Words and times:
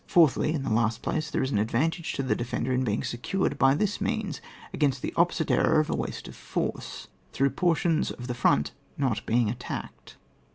Fourthly, 0.07 0.51
in 0.51 0.63
the 0.63 0.73
last 0.73 1.03
place, 1.03 1.29
there 1.29 1.43
is 1.43 1.51
an 1.51 1.59
advantage 1.59 2.13
to 2.13 2.23
the 2.23 2.35
defender 2.35 2.73
in 2.73 2.83
being 2.83 3.03
secured 3.03 3.59
by 3.59 3.75
this 3.75 4.01
means 4.01 4.41
against 4.73 5.03
the 5.03 5.13
oppo 5.15 5.31
site 5.33 5.51
error 5.51 5.79
of 5.79 5.91
a 5.91 5.95
waste 5.95 6.27
of 6.27 6.35
force, 6.35 7.07
through 7.33 7.51
portions 7.51 8.09
of 8.09 8.25
the 8.25 8.33
front 8.33 8.71
not 8.97 9.23
being 9.27 9.47
attacked 9.47 10.17
427. 10.17 10.19